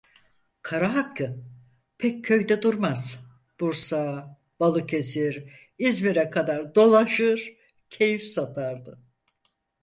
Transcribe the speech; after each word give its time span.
Kara 0.61 0.95
Hakkı 0.95 1.43
pek 1.97 2.25
köyde 2.25 2.61
durmaz, 2.61 3.19
Bursa, 3.59 4.37
Balıkesir, 4.59 5.45
İzmir'e 5.77 6.29
kadar 6.29 6.75
dolaşır, 6.75 7.57
keyif 7.89 8.23
satardı. 8.25 8.99